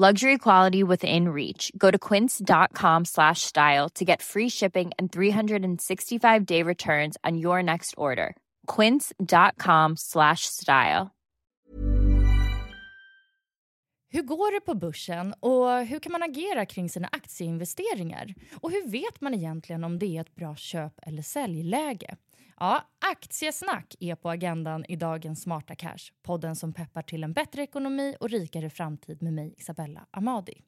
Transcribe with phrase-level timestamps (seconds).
[0.00, 1.70] Luxury quality within reach.
[1.76, 7.94] Go to quince.com slash style to get free shipping and 365-day returns on your next
[7.98, 8.34] order.
[8.66, 11.10] quince.com slash style.
[14.12, 18.34] Hur går det på börsen och hur kan man agera kring sina aktieinvesteringar?
[18.62, 22.16] Och hur vet man egentligen om det är ett bra köp eller säljläge?
[22.62, 26.12] Ja, aktiesnack är på agendan i dagens Smarta Cash.
[26.22, 30.62] Podden som peppar till en bättre ekonomi och rikare framtid med mig, Isabella Amadi.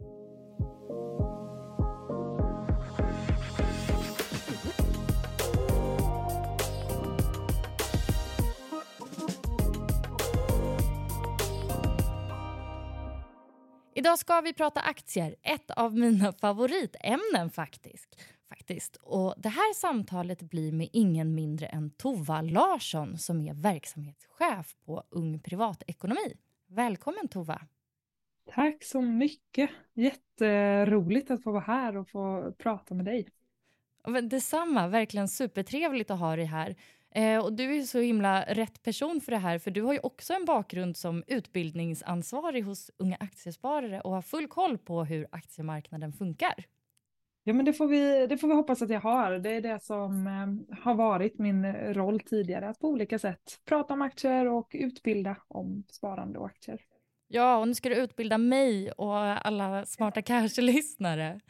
[13.95, 18.17] Idag ska vi prata aktier, ett av mina favoritämnen faktiskt
[18.53, 18.97] faktiskt.
[18.97, 25.05] Och det här samtalet blir med ingen mindre än Tova Larsson som är verksamhetschef på
[25.11, 26.37] Ung Privatekonomi.
[26.69, 27.61] Välkommen Tova!
[28.55, 29.71] Tack så mycket!
[29.95, 33.29] Jätteroligt att få vara här och få prata med dig.
[34.23, 36.77] Detsamma, verkligen supertrevligt att ha dig här.
[37.15, 39.99] Eh, och du är så himla rätt person för det här, för du har ju
[40.03, 46.13] också en bakgrund som utbildningsansvarig hos Unga Aktiesparare och har full koll på hur aktiemarknaden
[46.13, 46.67] funkar.
[47.45, 49.33] Ja, men det får, vi, det får vi hoppas att jag har.
[49.33, 53.95] Det är det som eh, har varit min roll tidigare, att på olika sätt prata
[53.95, 56.81] om aktier och utbilda om sparande och aktier.
[57.29, 59.17] Ja, och nu ska du utbilda mig och
[59.47, 61.41] alla smarta cash-lyssnare.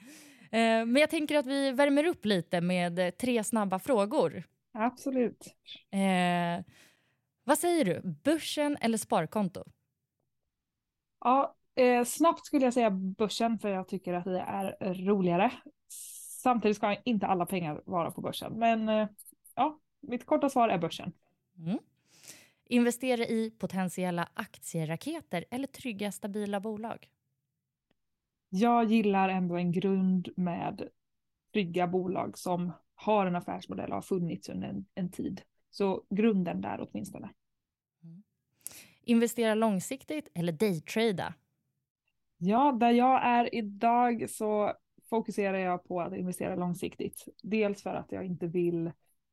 [0.42, 4.42] Eh, men jag tänker att vi värmer upp lite med tre snabba frågor.
[4.72, 5.46] Absolut.
[5.90, 6.64] Eh,
[7.44, 9.64] vad säger du, börsen eller sparkonto?
[11.20, 15.52] Ja, eh, snabbt skulle jag säga börsen för jag tycker att det är roligare.
[16.42, 19.08] Samtidigt ska inte alla pengar vara på börsen, men eh,
[19.54, 21.12] ja, mitt korta svar är börsen.
[21.58, 21.78] Mm.
[22.64, 27.08] Investera i potentiella aktieraketer eller trygga stabila bolag?
[28.48, 30.88] Jag gillar ändå en grund med
[31.52, 35.42] trygga bolag som har en affärsmodell och har funnits under en, en tid.
[35.70, 37.30] Så grunden där åtminstone.
[38.04, 38.22] Mm.
[39.02, 41.34] Investera långsiktigt eller daytrada?
[42.44, 44.72] Ja, där jag är idag så
[45.10, 47.24] fokuserar jag på att investera långsiktigt.
[47.42, 48.92] Dels för att jag inte vill,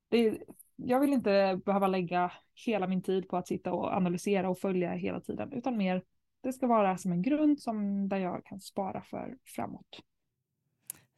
[0.10, 0.38] det,
[0.76, 2.32] jag vill inte behöva lägga
[2.66, 6.04] hela min tid på att sitta och analysera och följa hela tiden, utan mer
[6.42, 10.02] det ska vara som en grund som där jag kan spara för framåt.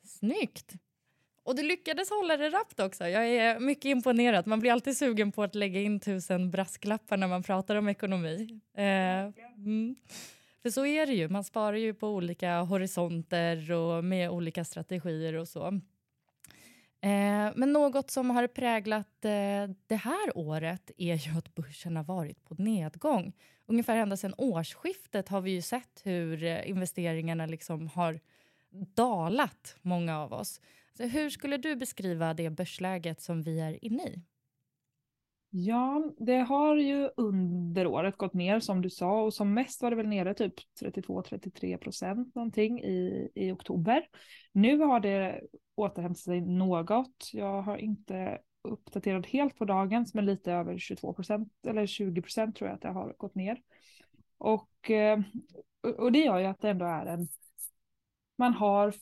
[0.04, 0.74] Snyggt!
[1.44, 3.08] Och du lyckades hålla det rappt också.
[3.08, 4.48] Jag är mycket imponerad.
[4.48, 8.62] Man blir alltid sugen på att lägga in tusen brasklappar när man pratar om ekonomi.
[8.74, 9.96] Eh, mm.
[10.62, 11.30] För så är det ju.
[11.30, 15.68] Man sparar ju på olika horisonter och med olika strategier och så.
[17.04, 22.04] Eh, men något som har präglat eh, det här året är ju att börsen har
[22.04, 23.34] varit på nedgång.
[23.66, 28.20] Ungefär ända sedan årsskiftet har vi ju sett hur eh, investeringarna liksom har
[28.96, 30.62] dalat, många av oss.
[30.98, 34.22] Så hur skulle du beskriva det börsläget som vi är inne i?
[35.54, 39.90] Ja, det har ju under året gått ner som du sa och som mest var
[39.90, 44.08] det väl nere typ 32-33 procent någonting i, i oktober.
[44.52, 45.42] Nu har det
[45.76, 47.30] återhämtat sig något.
[47.34, 52.56] Jag har inte uppdaterat helt på dagens men lite över 22 procent eller 20 procent
[52.56, 53.52] tror jag att det har gått ner.
[53.52, 53.60] Eh,
[54.38, 54.90] och,
[55.98, 57.28] och det gör ju att det ändå är en
[58.38, 58.94] man har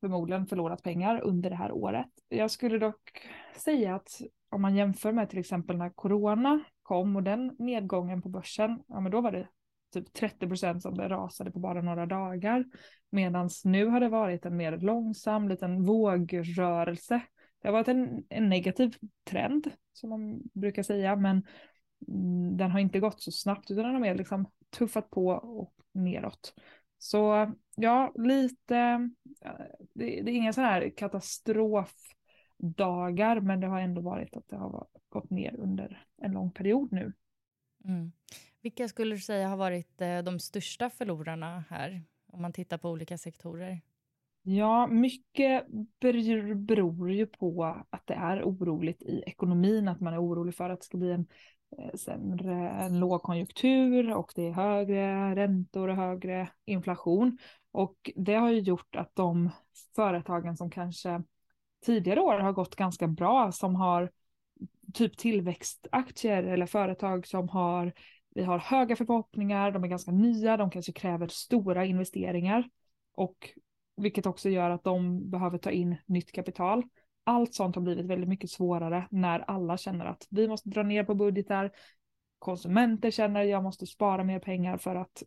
[0.00, 2.10] förmodligen förlorat pengar under det här året.
[2.28, 7.22] Jag skulle dock säga att om man jämför med till exempel när corona kom och
[7.22, 9.48] den nedgången på börsen, ja men då var det
[9.92, 12.64] typ 30 procent som det rasade på bara några dagar.
[13.10, 17.20] Medan nu har det varit en mer långsam liten vågrörelse.
[17.62, 21.46] Det har varit en, en negativ trend som man brukar säga, men
[22.08, 25.74] mm, den har inte gått så snabbt utan den har mer liksom tuffat på och
[25.92, 26.54] neråt.
[26.98, 28.74] Så ja, lite,
[29.94, 31.94] det, det är inga sådana här katastrof
[32.58, 36.92] katastrofdagar, men det har ändå varit att det har gått ner under en lång period
[36.92, 37.12] nu.
[37.84, 38.12] Mm.
[38.62, 42.90] Vilka skulle du säga har varit eh, de största förlorarna här, om man tittar på
[42.90, 43.80] olika sektorer?
[44.42, 45.66] Ja, mycket
[46.54, 50.80] beror ju på att det är oroligt i ekonomin, att man är orolig för att
[50.80, 51.26] det ska bli en
[51.78, 57.38] eh, sämre en lågkonjunktur och det är högre räntor och högre inflation.
[57.72, 59.50] Och det har ju gjort att de
[59.96, 61.22] företagen som kanske
[61.84, 64.10] tidigare år har gått ganska bra, som har
[64.94, 67.92] typ tillväxtaktier eller företag som har
[68.34, 72.68] vi har höga förhoppningar, de är ganska nya, de kanske kräver stora investeringar
[73.14, 73.50] och
[73.96, 76.82] vilket också gör att de behöver ta in nytt kapital.
[77.24, 81.04] Allt sånt har blivit väldigt mycket svårare när alla känner att vi måste dra ner
[81.04, 81.70] på budgetar.
[82.38, 85.22] Konsumenter känner att jag måste spara mer pengar för att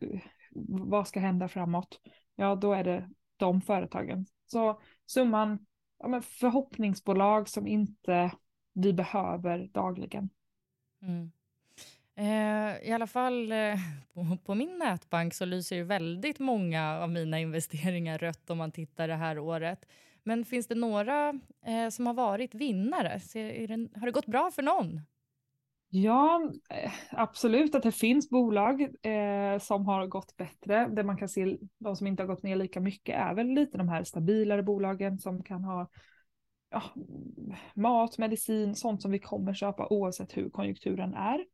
[0.67, 1.99] vad ska hända framåt?
[2.35, 4.25] Ja, då är det de företagen.
[4.45, 5.65] Så summan,
[6.01, 8.31] ja, men förhoppningsbolag som inte
[8.73, 10.29] vi behöver dagligen.
[11.01, 11.31] Mm.
[12.15, 13.75] Eh, I alla fall eh,
[14.13, 18.71] på, på, min nätbank så lyser ju väldigt många av mina investeringar rött om man
[18.71, 19.85] tittar det här året.
[20.23, 23.21] Men finns det några eh, som har varit vinnare?
[23.33, 25.01] Det, har det gått bra för någon?
[25.93, 30.87] Ja, eh, absolut att det finns bolag eh, som har gått bättre.
[30.87, 33.77] Det man kan se, de som inte har gått ner lika mycket är väl lite
[33.77, 35.89] de här stabilare bolagen som kan ha
[36.69, 36.83] ja,
[37.73, 41.45] mat, medicin, sånt som vi kommer köpa oavsett hur konjunkturen är.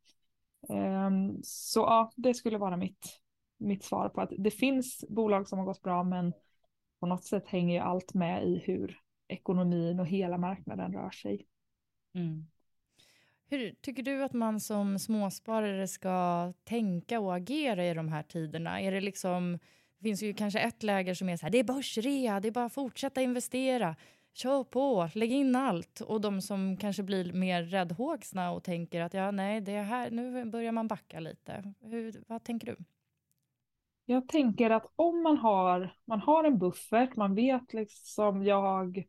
[0.70, 1.10] Eh,
[1.42, 3.20] så ja, det skulle vara mitt,
[3.58, 6.32] mitt svar på att det finns bolag som har gått bra men
[7.00, 8.98] på något sätt hänger ju allt med i hur
[9.28, 11.46] ekonomin och hela marknaden rör sig.
[12.14, 12.46] Mm.
[13.50, 18.80] Hur tycker du att man som småsparare ska tänka och agera i de här tiderna?
[18.80, 19.58] Är det liksom,
[19.98, 22.52] det finns ju kanske ett läger som är så här, det är börsrea, det är
[22.52, 23.96] bara att fortsätta investera
[24.38, 26.00] kör på, lägg in allt.
[26.00, 30.44] Och de som kanske blir mer räddhågsna och tänker att ja, nej, det här, nu
[30.44, 31.74] börjar man backa lite.
[31.80, 32.76] Hur, vad tänker du?
[34.04, 39.04] Jag tänker att om man har, man har en buffert, man vet liksom jag,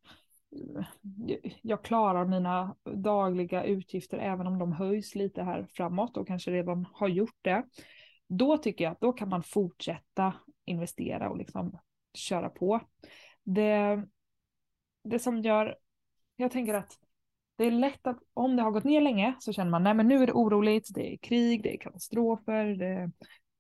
[1.62, 6.86] jag klarar mina dagliga utgifter även om de höjs lite här framåt och kanske redan
[6.94, 7.64] har gjort det.
[8.28, 10.34] Då tycker jag att då kan man fortsätta
[10.66, 11.80] investera och liksom
[12.14, 12.82] köra på.
[13.44, 14.04] Det,
[15.04, 15.76] det som gör,
[16.36, 17.00] jag tänker att
[17.56, 20.08] det är lätt att om det har gått ner länge så känner man nej men
[20.08, 23.12] nu är det oroligt, det är krig, det är katastrofer, det är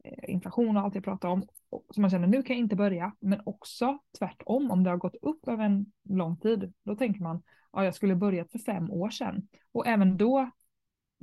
[0.04, 1.44] Eh, inflation och allt jag pratar om.
[1.90, 3.16] Så man känner nu kan jag inte börja.
[3.20, 7.44] Men också tvärtom, om det har gått upp över en lång tid, då tänker man
[7.72, 9.48] ja jag skulle börjat för fem år sedan.
[9.72, 10.50] Och även då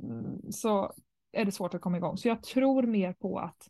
[0.02, 0.92] mm, så
[1.32, 2.16] är det svårt att komma igång.
[2.16, 3.68] Så jag tror mer på att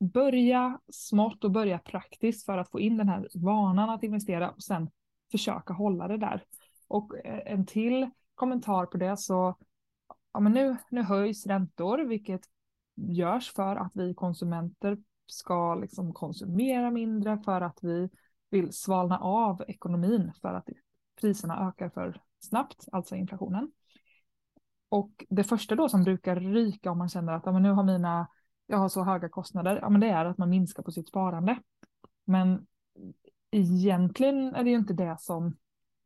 [0.00, 4.62] börja smått och börja praktiskt för att få in den här vanan att investera och
[4.62, 4.90] sen
[5.30, 6.44] försöka hålla det där.
[6.88, 9.58] Och eh, en till kommentar på det så,
[10.32, 12.40] ja men nu, nu höjs räntor, vilket
[12.98, 18.08] görs för att vi konsumenter ska liksom konsumera mindre för att vi
[18.50, 20.68] vill svalna av ekonomin för att
[21.20, 23.72] priserna ökar för snabbt, alltså inflationen.
[24.88, 27.84] Och det första då som brukar ryka om man känner att ja, men nu har
[27.84, 28.28] mina,
[28.66, 31.58] jag har så höga kostnader, ja men det är att man minskar på sitt sparande.
[32.24, 32.66] Men
[33.50, 35.56] egentligen är det ju inte det som,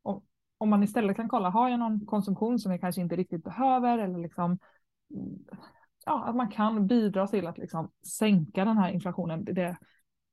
[0.03, 0.25] om,
[0.59, 3.99] om man istället kan kolla, har jag någon konsumtion som jag kanske inte riktigt behöver
[3.99, 4.59] eller liksom,
[6.07, 9.77] ja, att man kan bidra till att liksom sänka den här inflationen, det,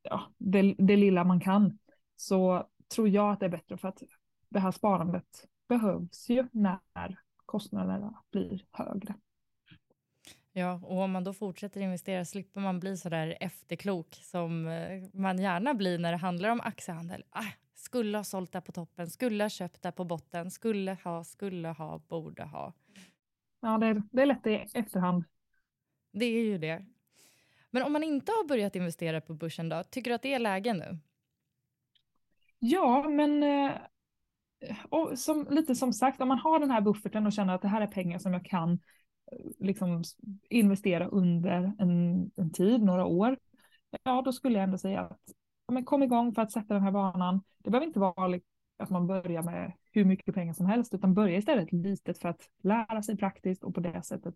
[0.01, 1.79] ja, det, det lilla man kan,
[2.15, 4.03] så tror jag att det är bättre för att
[4.49, 9.15] det här sparandet behövs ju när kostnaderna blir högre.
[10.51, 15.03] Ja, och om man då fortsätter investera slipper man bli så där efterklok som eh,
[15.13, 17.23] man gärna blir när det handlar om aktiehandel.
[17.29, 17.43] Ah,
[17.75, 21.67] skulle ha sålt där på toppen, skulle ha köpt där på botten, skulle ha, skulle
[21.67, 22.73] ha, borde ha.
[23.61, 25.23] Ja, det är, det är lätt i efterhand.
[26.11, 26.85] Det är ju det.
[27.71, 30.39] Men om man inte har börjat investera på börsen då, tycker du att det är
[30.39, 30.99] läge nu?
[32.59, 33.71] Ja, men eh,
[34.89, 37.67] och som, lite som sagt, om man har den här bufferten och känner att det
[37.67, 40.03] här är pengar som jag kan eh, liksom
[40.49, 43.37] investera under en, en tid, några år,
[44.03, 45.21] ja då skulle jag ändå säga att
[45.71, 47.41] men kom igång för att sätta den här banan.
[47.57, 48.39] Det behöver inte vara
[48.77, 52.41] att man börjar med hur mycket pengar som helst, utan börja istället litet för att
[52.63, 54.35] lära sig praktiskt och på det sättet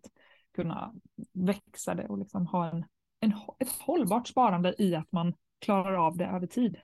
[0.54, 0.94] kunna
[1.32, 2.84] växa det och liksom ha en,
[3.20, 6.76] en, ett hållbart sparande i att man klarar av det över tid.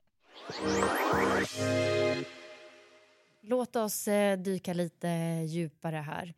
[3.41, 5.07] Låt oss eh, dyka lite
[5.47, 6.33] djupare här.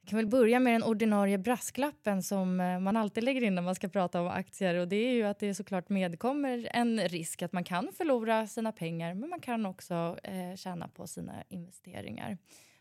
[0.00, 3.62] Jag kan väl börja med den ordinarie brasklappen som eh, man alltid lägger in när
[3.62, 7.42] man ska prata om aktier och det är ju att det såklart medkommer en risk
[7.42, 12.38] att man kan förlora sina pengar men man kan också eh, tjäna på sina investeringar.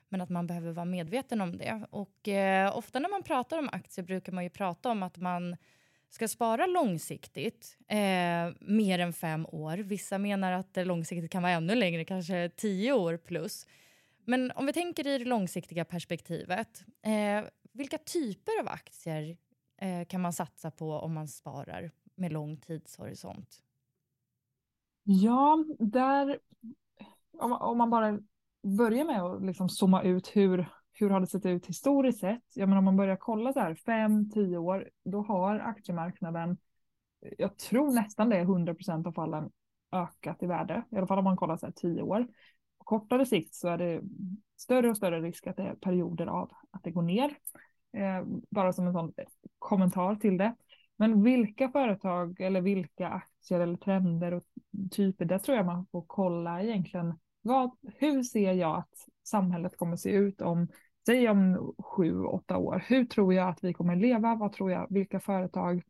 [0.09, 1.88] Men att man behöver vara medveten om det.
[1.89, 5.55] Och eh, ofta när man pratar om aktier brukar man ju prata om att man
[6.09, 9.77] ska spara långsiktigt, eh, mer än fem år.
[9.77, 13.67] Vissa menar att det långsiktigt kan vara ännu längre, kanske tio år plus.
[14.25, 19.38] Men om vi tänker i det långsiktiga perspektivet, eh, vilka typer av aktier
[19.77, 23.62] eh, kan man satsa på om man sparar med lång tidshorisont?
[25.03, 26.39] Ja, där,
[27.38, 28.19] om, om man bara
[28.65, 32.43] Börja med att liksom zooma ut hur, hur har det sett ut historiskt sett?
[32.53, 36.57] Jag menar om man börjar kolla så här fem, tio år, då har aktiemarknaden,
[37.38, 39.50] jag tror nästan det är 100 procent av fallen
[39.91, 42.27] ökat i värde, i alla fall om man kollar så här tio år
[42.77, 44.01] På kortare sikt så är det
[44.57, 47.38] större och större risk att det är perioder av att det går ner.
[47.93, 49.13] Eh, bara som en sån
[49.60, 50.55] kommentar till det.
[50.98, 54.43] Men vilka företag eller vilka aktier eller trender och
[54.91, 57.13] typer, där tror jag man får kolla egentligen.
[57.45, 60.67] Vad, hur ser jag att samhället kommer se ut om,
[61.05, 62.83] säg om sju, åtta år?
[62.87, 64.35] Hur tror jag att vi kommer leva?
[64.35, 65.83] Vad tror jag, vilka företag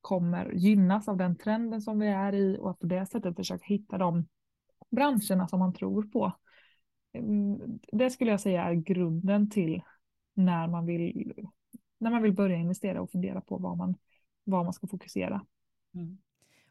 [0.00, 3.64] kommer gynnas av den trenden som vi är i och att på det sättet försöka
[3.64, 4.26] hitta de
[4.90, 6.32] branscherna som man tror på.
[7.12, 9.82] Mm, det skulle jag säga är grunden till
[10.34, 11.32] när man vill,
[11.98, 13.94] när man vill börja investera och fundera på vad man,
[14.44, 15.46] vad man ska fokusera.
[15.94, 16.18] Mm.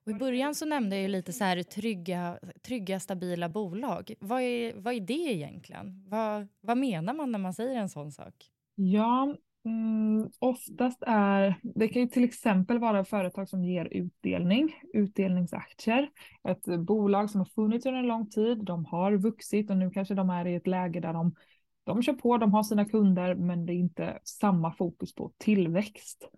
[0.10, 4.14] Och I början så nämnde jag lite så här trygga, trygga stabila bolag.
[4.20, 6.04] Vad är, vad är det egentligen?
[6.08, 8.34] Vad, vad menar man när man säger en sån sak?
[8.76, 9.36] Ja,
[9.66, 16.10] Mm, oftast är, det kan ju till exempel vara företag som ger utdelning, utdelningsaktier.
[16.50, 20.14] Ett bolag som har funnits under en lång tid, de har vuxit och nu kanske
[20.14, 21.36] de är i ett läge där de,
[21.84, 26.30] de kör på, de har sina kunder men det är inte samma fokus på tillväxt.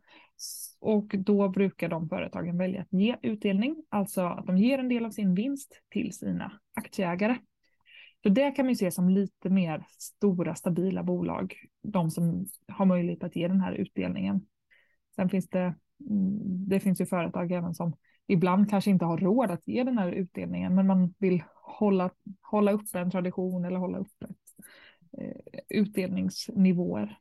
[0.79, 5.05] Och då brukar de företagen välja att ge utdelning, alltså att de ger en del
[5.05, 7.37] av sin vinst till sina aktieägare.
[8.23, 12.85] Så det kan man ju se som lite mer stora stabila bolag, de som har
[12.85, 14.45] möjlighet att ge den här utdelningen.
[15.15, 15.75] Sen finns det,
[16.09, 17.93] mm, det finns ju företag även som
[18.27, 22.09] ibland kanske inte har råd att ge den här utdelningen, men man vill hålla,
[22.41, 24.65] hålla upp en tradition eller hålla upp ett,
[25.17, 27.17] eh, utdelningsnivåer.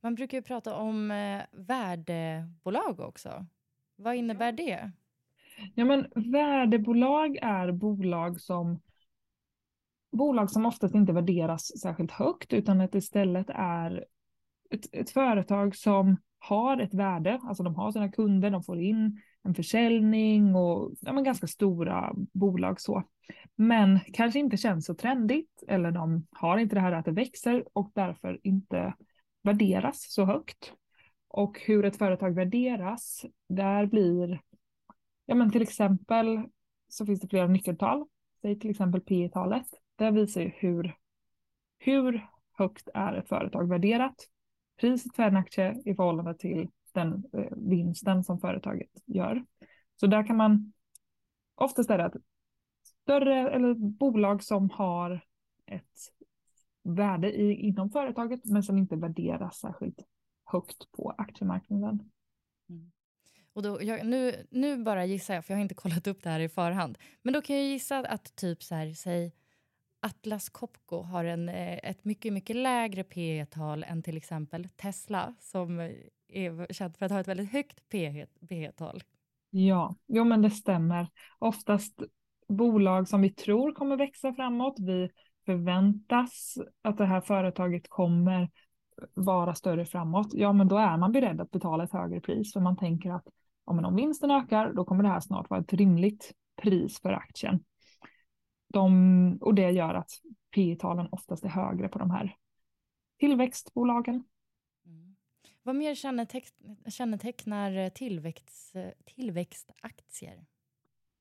[0.00, 3.46] Man brukar ju prata om eh, värdebolag också.
[3.96, 4.92] Vad innebär det?
[5.74, 8.80] Ja, men värdebolag är bolag som
[10.12, 14.04] bolag som oftast inte värderas särskilt högt utan att istället är
[14.70, 19.20] ett, ett företag som har ett värde, alltså de har sina kunder, de får in
[19.42, 23.02] en försäljning och ja, men ganska stora bolag så.
[23.56, 27.64] Men kanske inte känns så trendigt eller de har inte det här att det växer
[27.72, 28.94] och därför inte
[29.46, 30.72] värderas så högt.
[31.28, 34.40] Och hur ett företag värderas, där blir,
[35.26, 36.42] ja men till exempel
[36.88, 38.04] så finns det flera nyckeltal,
[38.40, 40.96] säg till exempel P talet det visar ju hur,
[41.78, 44.14] hur högt är ett företag värderat.
[44.80, 49.44] Priset för en aktie i förhållande till den eh, vinsten som företaget gör.
[50.00, 50.72] Så där kan man
[51.54, 52.16] oftast är det att
[52.82, 55.24] större eller bolag som har
[55.66, 56.12] ett
[56.94, 59.98] värde i, inom företaget men som inte värderas särskilt
[60.44, 62.10] högt på aktiemarknaden.
[62.68, 62.92] Mm.
[63.52, 66.30] Och då, jag, nu, nu bara gissar jag, för jag har inte kollat upp det
[66.30, 66.98] här i förhand.
[67.22, 69.32] Men då kan jag gissa att typ så här, säg
[70.00, 75.34] Atlas Copco har en, eh, ett mycket, mycket lägre P tal än till exempel Tesla
[75.38, 75.80] som
[76.28, 78.26] är känd för att ha ett väldigt högt P
[78.76, 79.02] tal
[79.50, 81.08] Ja, jo men det stämmer.
[81.38, 82.02] Oftast
[82.48, 84.74] bolag som vi tror kommer växa framåt.
[84.78, 85.10] Vi
[85.46, 88.50] förväntas att det här företaget kommer
[89.14, 90.28] vara större framåt.
[90.32, 93.26] Ja, men då är man beredd att betala ett högre pris för man tänker att
[93.64, 97.64] om vinsten ökar, då kommer det här snart vara ett rimligt pris för aktien
[98.68, 100.10] de, och det gör att
[100.54, 102.36] P talen oftast är högre på de här
[103.18, 104.24] tillväxtbolagen.
[104.86, 105.16] Mm.
[105.62, 105.94] Vad mer
[106.90, 108.72] kännetecknar tillväxt,
[109.04, 110.46] tillväxtaktier?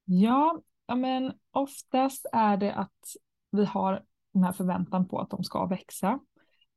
[0.05, 0.62] Ja,
[0.96, 3.15] men oftast är det att
[3.51, 4.03] vi har
[4.35, 6.19] den här förväntan på att de ska växa.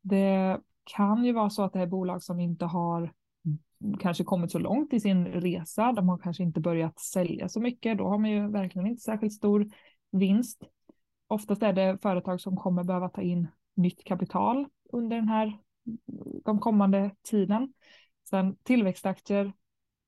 [0.00, 3.12] Det kan ju vara så att det är bolag som inte har
[3.98, 7.98] kanske kommit så långt i sin resa, de har kanske inte börjat sälja så mycket,
[7.98, 9.66] då har man ju verkligen inte särskilt stor
[10.10, 10.62] vinst.
[11.26, 15.58] Oftast är det företag som kommer behöva ta in nytt kapital under den här
[16.44, 17.72] de kommande tiden.
[18.30, 19.52] Sen tillväxtaktier,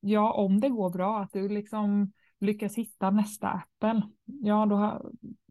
[0.00, 5.10] ja om det går bra, att du liksom lyckas hitta nästa Apple, ja då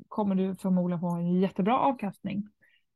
[0.09, 2.49] kommer du förmodligen få en jättebra avkastning.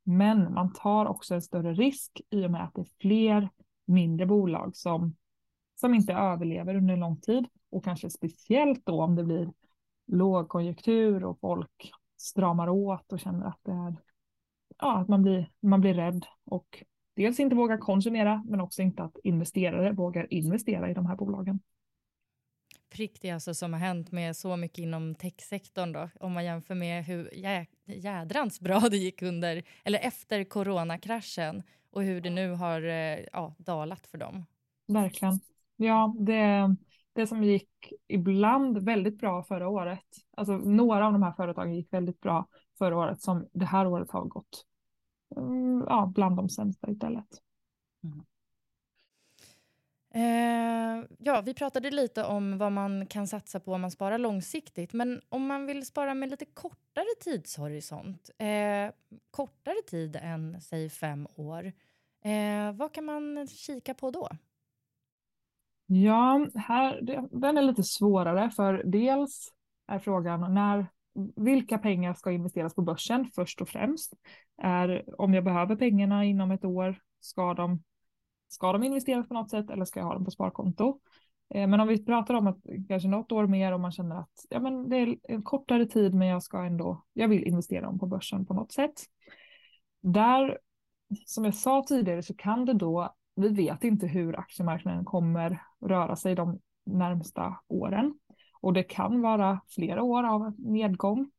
[0.03, 3.49] Men man tar också en större risk i och med att det är fler
[3.85, 5.15] mindre bolag som,
[5.75, 9.53] som inte överlever under lång tid och kanske speciellt då om det blir
[10.07, 13.95] lågkonjunktur och folk stramar åt och känner att det är
[14.77, 16.83] ja, att man blir, man blir rädd och
[17.15, 21.59] dels inte vågar konsumera men också inte att investerare vågar investera i de här bolagen.
[22.93, 26.75] Prick det alltså som har hänt med så mycket inom techsektorn då, om man jämför
[26.75, 32.51] med hur jä jädrans bra det gick under, eller efter coronakraschen och hur det nu
[32.51, 34.45] har eh, ja, dalat för dem.
[34.87, 35.39] Verkligen.
[35.75, 36.75] Ja, det,
[37.13, 37.69] det som gick
[38.07, 40.05] ibland väldigt bra förra året,
[40.37, 42.47] alltså några av de här företagen gick väldigt bra
[42.77, 44.65] förra året som det här året har gått
[45.35, 47.27] mm, ja, bland de sämsta istället.
[48.03, 48.25] Mm.
[50.15, 54.93] Eh, ja, vi pratade lite om vad man kan satsa på om man sparar långsiktigt.
[54.93, 58.91] Men om man vill spara med lite kortare tidshorisont, eh,
[59.31, 61.65] kortare tid än säg fem år,
[62.25, 64.29] eh, vad kan man kika på då?
[65.85, 66.99] Ja, här,
[67.31, 69.51] den är lite svårare för dels
[69.87, 70.87] är frågan när,
[71.35, 74.13] vilka pengar ska investeras på börsen först och främst?
[74.61, 77.83] Är, om jag behöver pengarna inom ett år, ska de
[78.53, 80.99] Ska de investeras på något sätt eller ska jag ha dem på sparkonto?
[81.53, 82.57] Eh, men om vi pratar om att
[82.87, 86.13] kanske något år mer och man känner att ja, men det är en kortare tid
[86.13, 88.93] men jag ska ändå, jag vill investera dem på börsen på något sätt.
[90.01, 90.57] Där,
[91.25, 96.15] som jag sa tidigare så kan det då, vi vet inte hur aktiemarknaden kommer röra
[96.15, 98.19] sig de närmsta åren.
[98.61, 101.31] Och det kan vara flera år av nedgång.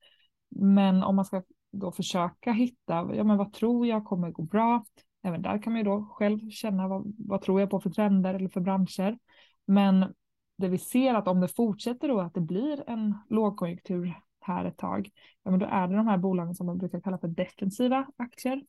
[0.48, 1.42] Men om man ska
[1.72, 4.84] då försöka hitta, ja men vad tror jag kommer gå bra?
[5.24, 8.34] Även där kan man ju då själv känna vad, vad tror jag på för trender
[8.34, 9.18] eller för branscher.
[9.66, 10.14] Men
[10.56, 14.76] det vi ser att om det fortsätter då att det blir en lågkonjunktur här ett
[14.76, 15.10] tag,
[15.42, 18.62] ja men då är det de här bolagen som man brukar kalla för defensiva aktier,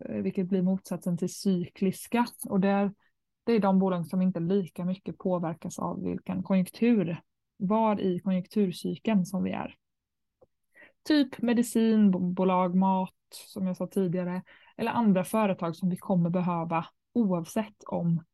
[0.00, 2.26] eh, vilket blir motsatsen till cykliska.
[2.48, 2.92] Och det är,
[3.44, 7.20] det är de bolag som inte lika mycket påverkas av vilken konjunktur,
[7.56, 9.74] var i konjunkturcykeln som vi är.
[11.04, 14.42] Typ medicinbolag, mat, som jag sa tidigare,
[14.76, 18.24] eller andra företag som vi kommer behöva oavsett om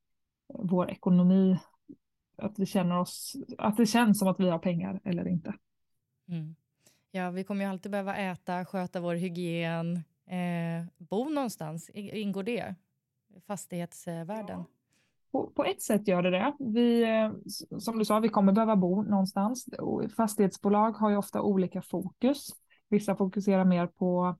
[0.55, 1.59] vår ekonomi,
[2.37, 5.55] att vi känner oss, att det känns som att vi har pengar eller inte.
[6.29, 6.55] Mm.
[7.11, 11.91] Ja, vi kommer ju alltid behöva äta, sköta vår hygien, eh, bo någonstans.
[11.95, 12.75] Ingår det?
[13.47, 14.59] Fastighetsvärden?
[14.59, 14.67] Ja.
[15.33, 16.53] På, på, ett sätt gör det det.
[16.59, 17.33] Vi, eh,
[17.79, 19.67] som du sa, vi kommer behöva bo någonstans.
[20.17, 22.49] Fastighetsbolag har ju ofta olika fokus.
[22.89, 24.37] Vissa fokuserar mer på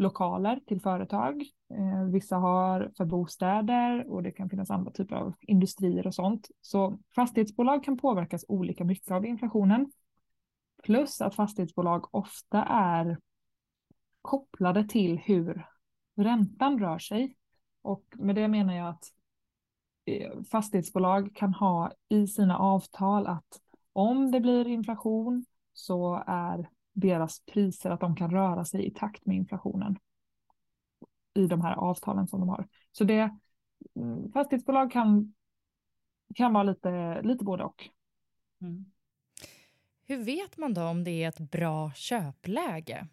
[0.00, 1.44] lokaler till företag.
[1.74, 6.48] Eh, vissa har för bostäder och det kan finnas andra typer av industrier och sånt.
[6.60, 9.92] Så fastighetsbolag kan påverkas olika mycket av inflationen.
[10.82, 13.18] Plus att fastighetsbolag ofta är
[14.22, 15.66] kopplade till hur
[16.16, 17.36] räntan rör sig.
[17.82, 19.04] Och med det menar jag att
[20.04, 23.60] eh, fastighetsbolag kan ha i sina avtal att
[23.92, 29.26] om det blir inflation så är deras priser, att de kan röra sig i takt
[29.26, 29.98] med inflationen
[31.34, 32.68] i de här avtalen som de har.
[32.92, 33.36] Så det,
[33.96, 35.34] mm, fastighetsbolag kan,
[36.34, 37.88] kan vara lite, lite både och.
[38.60, 38.84] Mm.
[40.06, 43.08] Hur vet man då om det är ett bra köpläge?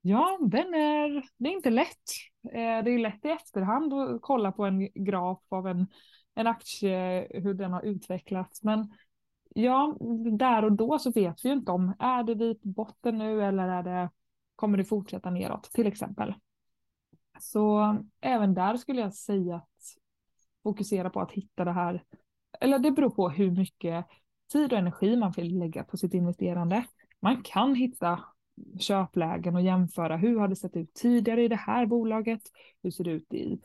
[0.00, 2.10] Ja, den är, det är inte lätt.
[2.44, 5.86] Eh, det är lätt i efterhand att kolla på en graf av en,
[6.34, 8.62] en aktie, hur den har utvecklats.
[8.62, 8.92] Men
[9.54, 9.96] ja,
[10.38, 13.68] där och då så vet vi ju inte om, är det vid botten nu eller
[13.68, 14.10] är det,
[14.56, 16.34] kommer det fortsätta neråt till exempel.
[17.40, 19.82] Så även där skulle jag säga att
[20.62, 22.04] fokusera på att hitta det här,
[22.60, 24.06] eller det beror på hur mycket
[24.52, 26.84] tid och energi man vill lägga på sitt investerande.
[27.20, 28.20] Man kan hitta
[28.78, 32.42] köplägen och jämföra hur har det sett ut tidigare i det här bolaget,
[32.82, 33.60] hur ser det ut i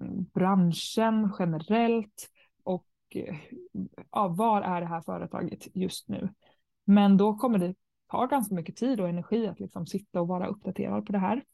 [0.00, 2.30] mm, branschen generellt,
[4.10, 6.28] ja, var är det här företaget just nu?
[6.84, 7.74] Men då kommer det
[8.10, 11.44] ta ganska mycket tid och energi att liksom sitta och vara uppdaterad på det här.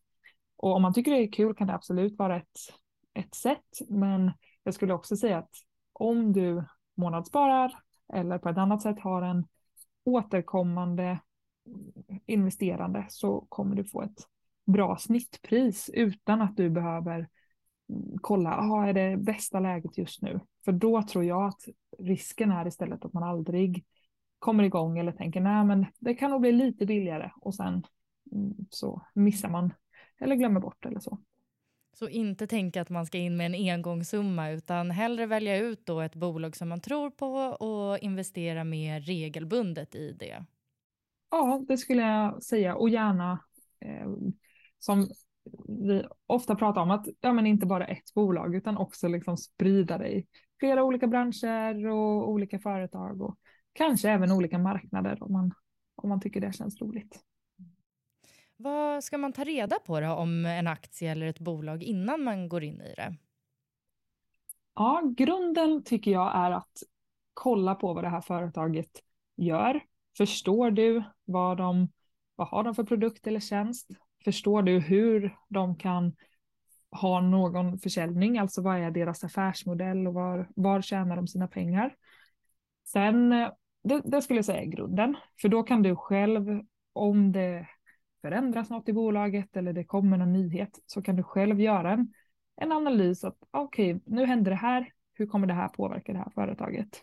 [0.57, 2.59] Och om man tycker det är kul kan det absolut vara ett,
[3.15, 3.79] ett sätt.
[3.89, 5.51] Men jag skulle också säga att
[5.93, 6.65] om du
[6.97, 7.79] månadssparar
[8.13, 9.47] eller på ett annat sätt har en
[10.05, 11.21] återkommande
[12.27, 14.27] investerande så kommer du få ett
[14.67, 17.29] bra snittpris utan att du behöver
[18.21, 20.41] kolla, aha, är det bästa läget just nu?
[20.65, 21.61] För då tror jag att
[21.99, 23.85] risken är istället att man aldrig
[24.39, 27.83] kommer igång eller tänker nej men det kan nog bli lite billigare och sen
[28.33, 29.73] mm, så missar man
[30.21, 31.19] eller glömmer bort eller så.
[31.93, 36.01] Så inte tänka att man ska in med en engångssumma utan hellre välja ut då
[36.01, 40.45] ett bolag som man tror på och investera mer regelbundet i det?
[41.31, 43.45] Ja, det skulle jag säga och gärna
[43.81, 44.11] eh,
[44.79, 45.09] som
[45.69, 49.99] vi ofta pratar om att ja, men inte bara ett bolag utan också liksom sprida
[49.99, 50.27] det i
[50.61, 53.39] flera olika branscher och olika företag och
[53.73, 55.53] kanske även olika marknader om man,
[55.95, 57.21] om man tycker det känns roligt.
[58.57, 62.49] Vad ska man ta reda på då om en aktie eller ett bolag innan man
[62.49, 63.17] går in i det?
[64.75, 66.83] Ja, grunden tycker jag är att
[67.35, 68.91] kolla på vad det här företaget
[69.37, 69.81] gör.
[70.17, 71.89] Förstår du vad de
[72.41, 73.91] vad har de för produkt eller tjänst?
[74.25, 76.17] Förstår du hur de kan
[76.91, 81.97] ha någon försäljning, alltså vad är deras affärsmodell och var, var tjänar de sina pengar?
[82.85, 83.53] Sen, eh,
[83.83, 87.67] det, det skulle jag säga är grunden, för då kan du själv, om det
[88.21, 92.13] förändras något i bolaget eller det kommer någon nyhet, så kan du själv göra en,
[92.57, 96.13] en analys att ah, okej, okay, nu händer det här, hur kommer det här påverka
[96.13, 97.03] det här företaget?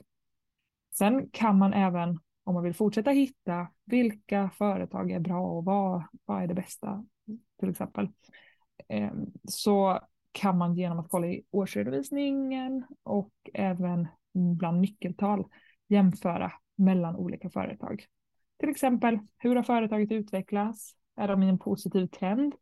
[0.93, 6.03] Sen kan man även om man vill fortsätta hitta vilka företag är bra och vad,
[6.25, 7.05] vad är det bästa
[7.60, 8.10] till exempel.
[8.88, 9.99] Ehm, så
[10.31, 15.45] kan man genom att kolla i årsredovisningen och även bland nyckeltal
[15.88, 18.05] jämföra mellan olika företag.
[18.60, 20.95] Till exempel, hur har företaget utvecklats?
[21.15, 22.53] Är de i en positiv trend?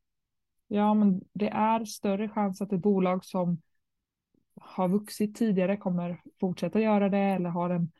[0.68, 3.62] Ja, men det är större chans att ett bolag som
[4.62, 7.92] har vuxit tidigare kommer fortsätta göra det eller har en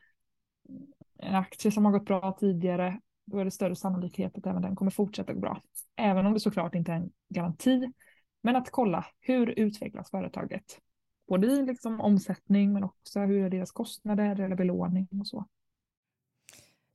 [1.18, 4.76] en aktie som har gått bra tidigare, då är det större sannolikhet att även den
[4.76, 5.62] kommer fortsätta gå bra.
[5.96, 7.92] Även om det såklart inte är en garanti.
[8.42, 10.80] Men att kolla hur utvecklas företaget?
[11.28, 15.46] Både i liksom omsättning men också hur är deras kostnader eller belåning och så.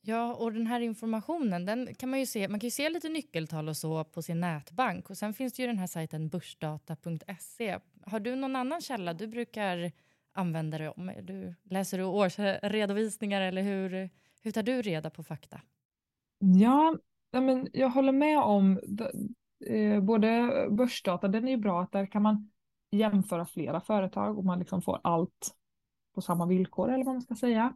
[0.04, 2.48] Ja, och den här informationen den kan man ju se.
[2.48, 5.62] Man kan ju se lite nyckeltal och så på sin nätbank och sen finns det
[5.62, 7.80] ju den här sajten börsdata.se.
[8.06, 9.92] Har du någon annan källa du brukar
[10.34, 11.12] använder dig om?
[11.22, 14.10] Du, läser du årsredovisningar eller hur,
[14.41, 15.62] hur tar du reda på fakta?
[16.39, 16.96] Ja,
[17.32, 18.80] men jag håller med om
[19.67, 22.52] eh, både börsdata, den är ju bra att där kan man
[22.91, 25.56] jämföra flera företag och man liksom får allt
[26.15, 27.74] på samma villkor eller vad man ska säga.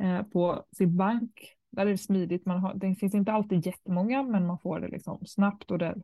[0.00, 4.22] Eh, på sin bank, där är det smidigt, man har, det finns inte alltid jättemånga
[4.22, 6.02] men man får det liksom snabbt och där,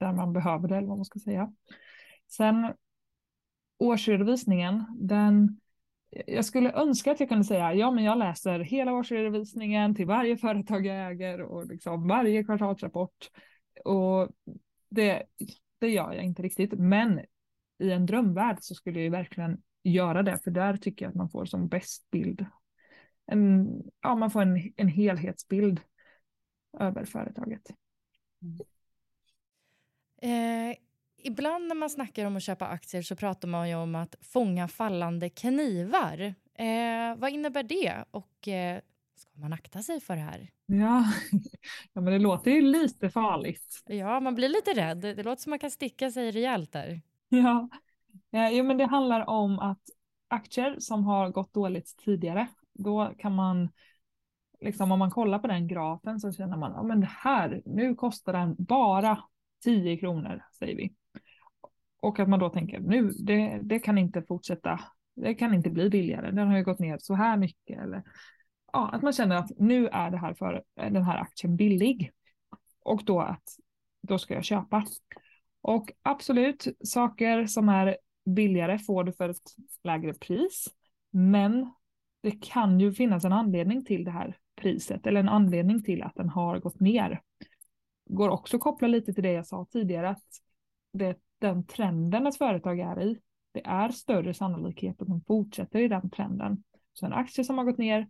[0.00, 1.52] där man behöver det eller vad man ska säga.
[2.28, 2.72] Sen
[3.78, 5.60] årsredovisningen, den,
[6.26, 10.36] jag skulle önska att jag kunde säga, ja men jag läser hela årsredovisningen till varje
[10.36, 13.30] företag jag äger och liksom varje kvartalsrapport.
[13.84, 14.28] Och
[14.88, 15.22] det,
[15.78, 17.20] det gör jag inte riktigt, men
[17.78, 21.30] i en drömvärld så skulle jag verkligen göra det, för där tycker jag att man
[21.30, 22.46] får som bäst bild.
[23.26, 23.68] En,
[24.00, 25.80] ja, man får en, en helhetsbild
[26.78, 27.62] över företaget.
[28.42, 28.58] Mm.
[30.22, 30.76] Eh,
[31.26, 34.68] ibland när man snackar om att köpa aktier så pratar man ju om att fånga
[34.68, 36.34] fallande knivar.
[36.54, 38.80] Eh, vad innebär det och eh,
[39.16, 40.50] ska man akta sig för det här?
[40.66, 41.04] Ja.
[41.92, 43.82] ja, men det låter ju lite farligt.
[43.86, 44.98] Ja, man blir lite rädd.
[44.98, 47.00] Det låter som man kan sticka sig rejält där.
[47.28, 47.68] Ja,
[48.30, 49.82] ja jo, men det handlar om att
[50.28, 53.68] aktier som har gått dåligt tidigare, då kan man
[54.60, 57.94] liksom om man kollar på den grafen så känner man, ja men det här, nu
[57.94, 59.18] kostar den bara
[59.64, 60.94] 10 kronor säger vi.
[62.00, 64.80] Och att man då tänker nu, det, det kan inte fortsätta,
[65.16, 67.82] det kan inte bli billigare, den har ju gått ner så här mycket.
[67.82, 68.02] Eller,
[68.72, 72.12] ja, att man känner att nu är det här för, eh, den här aktien billig.
[72.80, 73.44] Och då att
[74.02, 74.84] då ska jag köpa.
[75.60, 79.54] Och absolut, saker som är billigare får du för ett
[79.84, 80.68] lägre pris.
[81.10, 81.72] Men
[82.22, 86.14] det kan ju finnas en anledning till det här priset eller en anledning till att
[86.14, 87.22] den har gått ner.
[88.10, 90.24] Går också koppla lite till det jag sa tidigare att
[90.92, 93.20] det den trenden ett företag är i,
[93.52, 96.64] det är större sannolikhet att de fortsätter i den trenden.
[96.92, 98.08] Så en aktie som har gått ner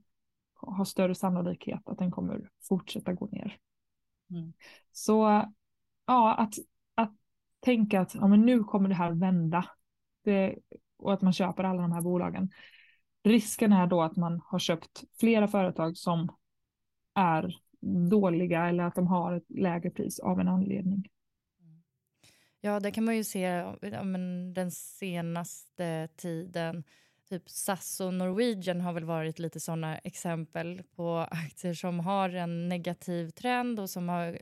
[0.55, 3.57] har större sannolikhet att den kommer fortsätta gå ner.
[4.31, 4.53] Mm.
[4.93, 5.45] Så
[6.07, 6.55] ja, att,
[6.95, 7.13] att
[7.61, 9.65] tänka att ja, men nu kommer det här vända
[10.25, 10.57] det,
[10.99, 12.51] och att man köper alla de här bolagen.
[13.23, 16.29] Risken är då att man har köpt flera företag som
[17.15, 17.57] är
[18.11, 21.09] dåliga eller att de har ett lägre pris av en anledning.
[22.67, 23.41] Ja, det kan man ju se
[23.81, 26.85] ja, men den senaste tiden.
[27.29, 32.69] Typ SAS och Norwegian har väl varit lite sådana exempel på aktier som har en
[32.69, 34.39] negativ trend och som har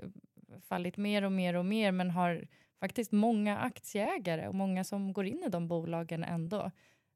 [0.69, 2.47] fallit mer och mer och mer men har
[2.81, 6.71] faktiskt många aktieägare och många som går in i de bolagen ändå.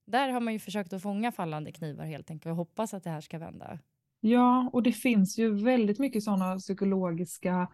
[0.07, 3.11] Där har man ju försökt att fånga fallande knivar helt enkelt och hoppas att det
[3.11, 3.79] här ska vända.
[4.21, 7.69] Ja, och det finns ju väldigt mycket sådana psykologiska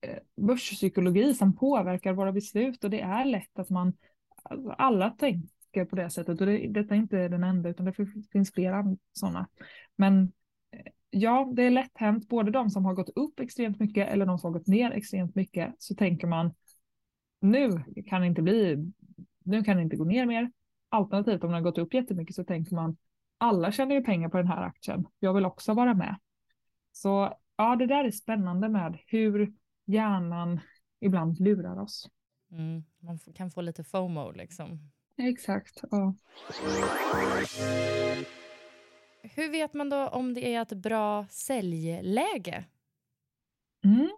[0.00, 3.92] Eh, börspsykologi som påverkar våra beslut och det är lätt att man
[4.42, 7.94] alltså, alla tänker på det sättet och det, detta är inte den enda utan det
[8.32, 9.48] finns flera sådana.
[9.96, 10.32] Men
[10.70, 14.26] eh, ja, det är lätt hänt, både de som har gått upp extremt mycket eller
[14.26, 16.54] de som har gått ner extremt mycket så tänker man
[17.40, 18.92] nu kan det inte bli,
[19.44, 20.52] nu kan det inte gå ner mer.
[20.88, 22.96] Alternativt om den har gått upp jättemycket så tänker man
[23.38, 25.06] alla tjänar ju pengar på den här aktien.
[25.18, 26.16] Jag vill också vara med.
[26.92, 29.52] Så ja, det där är spännande med hur
[29.92, 30.60] hjärnan
[31.00, 32.08] ibland lurar oss.
[32.50, 34.90] Mm, man kan få lite FOMO liksom.
[35.16, 35.80] Exakt.
[35.90, 36.14] Ja.
[39.22, 42.64] Hur vet man då om det är ett bra säljläge?
[43.84, 44.10] Mm.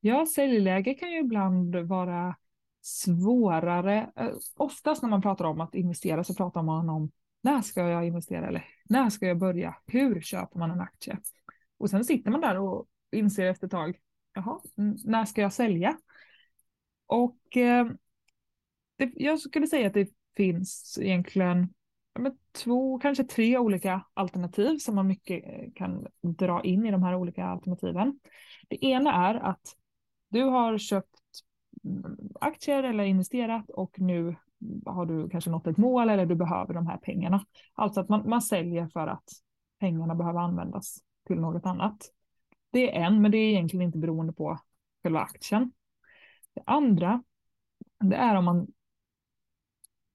[0.00, 2.36] Ja, säljläge kan ju ibland vara
[2.80, 4.10] svårare.
[4.56, 7.10] Oftast när man pratar om att investera så pratar man om
[7.42, 9.76] när ska jag investera eller när ska jag börja?
[9.86, 11.18] Hur köper man en aktie?
[11.78, 13.98] Och sen sitter man där och inser efter ett tag,
[14.36, 15.98] jaha, mm, när ska jag sälja?
[17.06, 17.86] Och eh,
[18.96, 21.74] det, jag skulle säga att det finns egentligen
[22.12, 27.02] ja, två, kanske tre olika alternativ som man mycket eh, kan dra in i de
[27.02, 28.20] här olika alternativen.
[28.68, 29.76] Det ena är att
[30.28, 31.20] du har köpt
[31.84, 34.36] mm, aktier eller investerat och nu
[34.86, 37.44] har du kanske nått ett mål eller du behöver de här pengarna.
[37.74, 39.28] Alltså att man, man säljer för att
[39.80, 41.96] pengarna behöver användas till något annat.
[42.76, 44.58] Det är en, men det är egentligen inte beroende på
[45.02, 45.72] själva aktien.
[46.54, 47.22] Det andra,
[47.98, 48.66] det är om man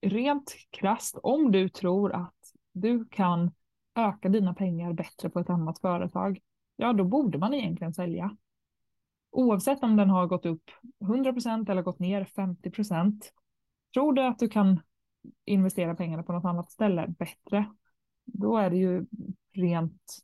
[0.02, 3.52] rent krast, om du tror att du kan
[3.96, 6.40] öka dina pengar bättre på ett annat företag,
[6.76, 8.38] ja då borde man egentligen sälja.
[9.32, 13.22] Oavsett om den har gått upp 100% eller gått ner 50%.
[13.94, 14.80] Tror du att du kan
[15.46, 17.66] investera pengarna på något annat ställe bättre,
[18.26, 19.06] då är det ju
[19.54, 20.18] rent,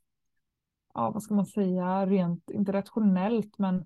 [0.98, 3.58] ja vad ska man säga, rent, internationellt.
[3.58, 3.86] men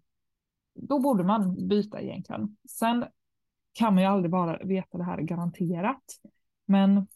[0.74, 2.58] då borde man byta egentligen.
[2.69, 3.06] Sen
[3.74, 6.04] kan man ju aldrig bara veta det här garanterat.
[6.65, 7.08] Men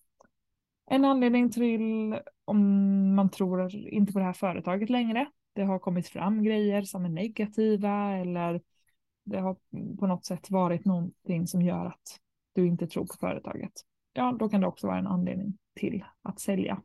[0.86, 6.08] en anledning till om man tror inte på det här företaget längre, det har kommit
[6.08, 8.62] fram grejer som är negativa eller
[9.24, 9.58] det har
[10.00, 12.20] på något sätt varit någonting som gör att
[12.54, 13.72] du inte tror på företaget.
[14.14, 16.82] Ja, då kan det också vara en anledning till att sälja.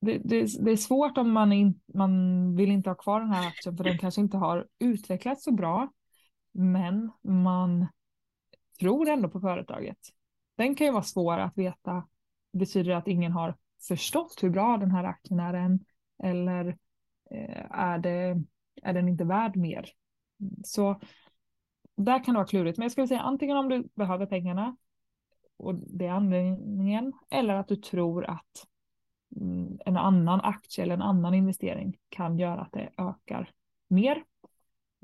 [0.00, 3.48] Det, det, det är svårt om man, in, man vill inte ha kvar den här
[3.48, 5.88] aktien för den kanske inte har utvecklats så bra
[6.52, 7.86] men man
[8.80, 9.98] tror ändå på företaget.
[10.56, 12.08] Den kan ju vara svår att veta.
[12.52, 13.56] Betyder det att ingen har
[13.88, 15.84] förstått hur bra den här aktien är än?
[16.22, 16.68] Eller
[17.30, 18.42] eh, är, det,
[18.82, 19.90] är den inte värd mer?
[20.64, 21.00] Så
[21.96, 22.78] där kan det vara klurigt.
[22.78, 24.76] Men jag skulle säga antingen om du behöver pengarna
[25.56, 28.66] och det är anledningen, eller att du tror att
[29.36, 33.50] Mm, en annan aktie eller en annan investering kan göra att det ökar
[33.88, 34.22] mer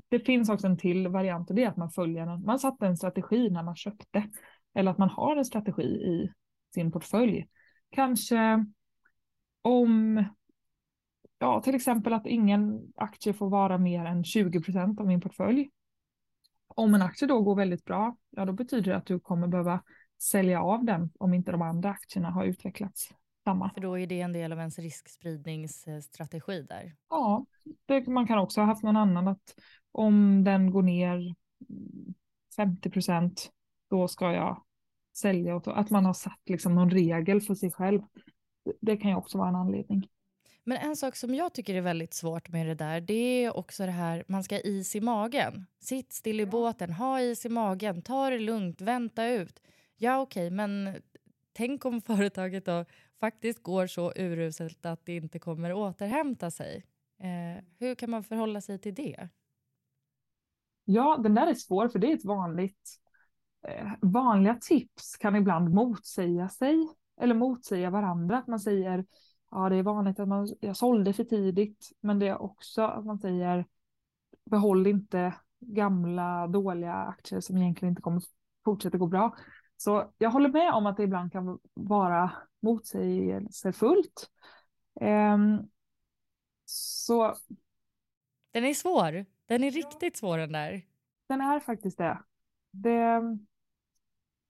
[0.09, 2.87] det finns också en till variant och det är att man följer, en, man satte
[2.87, 4.31] en strategi när man köpte.
[4.75, 6.33] Eller att man har en strategi i
[6.75, 7.47] sin portfölj.
[7.91, 8.67] Kanske
[9.63, 10.25] om,
[11.39, 15.71] ja till exempel att ingen aktie får vara mer än 20 procent av min portfölj.
[16.69, 19.83] Om en aktie då går väldigt bra, ja då betyder det att du kommer behöva
[20.23, 23.09] sälja av den om inte de andra aktierna har utvecklats
[23.47, 23.71] samma.
[23.75, 26.95] För då är det en del av ens riskspridningsstrategi där?
[27.11, 27.47] Ja,
[27.87, 29.55] det, man kan också ha haft någon annan att
[29.93, 31.35] om den går ner
[32.57, 33.51] 50 procent,
[33.91, 34.63] då ska jag
[35.17, 35.57] sälja.
[35.57, 38.03] Och att man har satt liksom någon regel för sig själv.
[38.81, 40.09] Det kan ju också vara en anledning.
[40.65, 43.87] Men en sak som jag tycker är väldigt svårt med det där, det är också
[43.87, 45.67] det här, man ska ha is i magen.
[45.81, 49.63] Sitt still i båten, ha is i magen, ta det lugnt, vänta ut.
[49.97, 50.97] Ja, okej, okay, men
[51.57, 52.85] tänk om företaget då
[53.21, 56.85] faktiskt går så uruselt att det inte kommer återhämta sig.
[57.19, 59.29] Eh, hur kan man förhålla sig till det?
[60.85, 62.97] Ja, den där är svår för det är ett vanligt,
[63.69, 66.89] eh, vanliga tips kan ibland motsäga sig
[67.21, 68.39] eller motsäga varandra.
[68.39, 69.07] Att man säger,
[69.51, 73.05] ja det är vanligt att man, jag sålde för tidigt, men det är också att
[73.05, 73.67] man säger,
[74.45, 78.23] behåll inte gamla dåliga aktier som egentligen inte kommer
[78.65, 79.37] fortsätta gå bra.
[79.77, 84.31] Så jag håller med om att det ibland kan vara motsägelsefullt.
[85.01, 85.71] Um,
[86.65, 87.35] så.
[88.51, 89.27] Den är svår.
[89.47, 90.87] Den är riktigt svår den där.
[91.27, 92.19] Den är faktiskt det.
[92.71, 93.23] det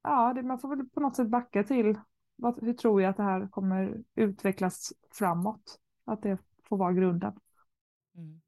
[0.03, 1.99] ja, det, man får väl på något sätt backa till
[2.37, 5.81] vad, hur tror jag att det här kommer utvecklas framåt.
[6.05, 7.33] Att det får vara grunden.
[8.15, 8.41] Mm.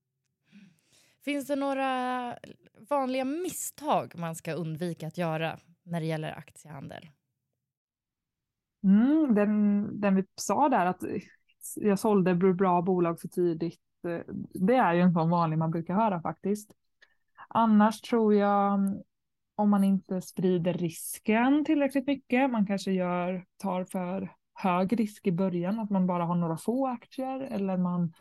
[1.25, 2.39] Finns det några
[2.91, 5.59] vanliga misstag man ska undvika att göra
[5.91, 7.09] när det gäller aktiehandel?
[8.83, 11.03] Mm, den, den vi sa där att
[11.75, 13.81] jag sålde bra bolag för tidigt.
[14.09, 16.73] Eh, det är ju en sån vanlig man brukar höra faktiskt.
[17.49, 18.81] Annars tror jag
[19.55, 25.33] om man inte sprider risken tillräckligt mycket, man kanske gör, tar för hög risk i
[25.33, 28.13] början, att man bara har några få aktier eller man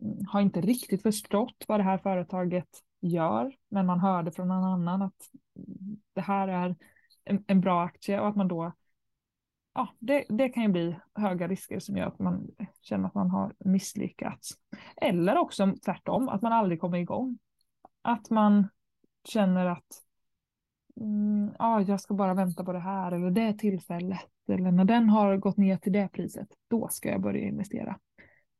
[0.00, 2.68] mm, har inte riktigt förstått vad det här företaget
[3.00, 5.30] gör, men man hörde från någon annan att
[6.12, 6.76] det här är
[7.24, 8.72] en, en bra aktie och att man då
[9.74, 13.30] ja, det, det kan ju bli höga risker som gör att man känner att man
[13.30, 14.50] har misslyckats.
[14.96, 17.38] Eller också tvärtom, att man aldrig kommer igång.
[18.02, 18.68] Att man
[19.24, 20.02] känner att
[21.00, 24.20] mm, ja, jag ska bara vänta på det här eller det tillfället.
[24.48, 27.98] Eller när den har gått ner till det priset, då ska jag börja investera.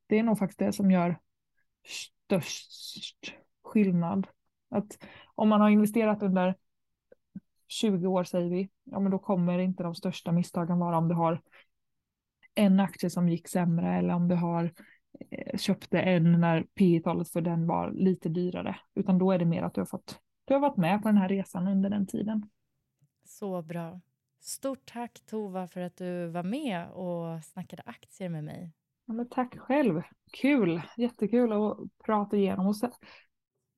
[0.06, 1.18] Det är nog faktiskt det som gör
[1.86, 4.26] störst skillnad.
[4.70, 6.54] Att om man har investerat under
[7.74, 11.14] 20 år säger vi, ja men då kommer inte de största misstagen vara om du
[11.14, 11.42] har
[12.54, 14.72] en aktie som gick sämre eller om du har
[15.30, 19.44] eh, köpte en när P talet för den var lite dyrare, utan då är det
[19.44, 22.06] mer att du har fått du har varit med på den här resan under den
[22.06, 22.50] tiden.
[23.24, 24.00] Så bra.
[24.40, 28.72] Stort tack Tova för att du var med och snackade aktier med mig.
[29.06, 30.02] Ja, tack själv.
[30.32, 32.80] Kul, jättekul att prata igenom oss.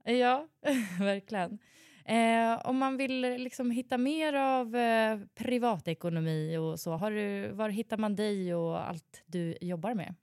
[0.05, 0.49] Ja,
[0.99, 1.59] verkligen.
[2.09, 7.69] Eh, om man vill liksom hitta mer av eh, privatekonomi och så, har du, var
[7.69, 10.15] hittar man dig och allt du jobbar med?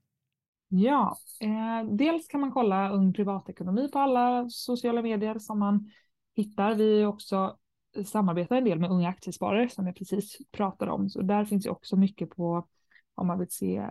[0.67, 5.91] Ja, eh, dels kan man kolla Ung Privatekonomi på alla sociala medier som man
[6.35, 6.75] hittar.
[6.75, 7.57] Vi också
[8.05, 11.69] samarbetar en del med unga aktiesparare som jag precis pratade om, så där finns ju
[11.69, 12.67] också mycket på
[13.15, 13.89] om man vill se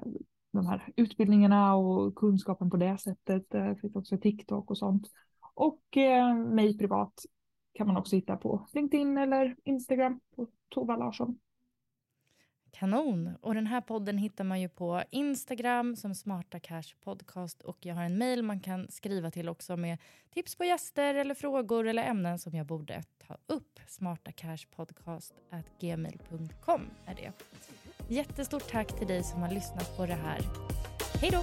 [0.53, 3.51] de här utbildningarna och kunskapen på det sättet.
[3.51, 5.07] Det finns också TikTok och sånt.
[5.55, 7.13] Och eh, mig privat
[7.73, 11.39] kan man också hitta på LinkedIn eller Instagram på Tova Larsson.
[12.73, 13.31] Kanon!
[13.41, 17.95] Och den här podden hittar man ju på Instagram som Smarta Cash Podcast och jag
[17.95, 19.99] har en mail man kan skriva till också med
[20.35, 23.81] tips på gäster eller frågor eller ämnen som jag borde ta upp.
[23.87, 27.33] smartacashpodcast@gmail.com är det.
[28.09, 30.41] Jättestort tack till dig som har lyssnat på det här.
[31.21, 31.43] Hej då!